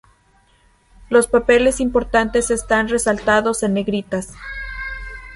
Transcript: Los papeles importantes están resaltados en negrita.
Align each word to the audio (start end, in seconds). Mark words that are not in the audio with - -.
Los 1.09 1.27
papeles 1.27 1.79
importantes 1.79 2.49
están 2.49 2.87
resaltados 2.89 3.61
en 3.61 3.75
negrita. 3.75 4.21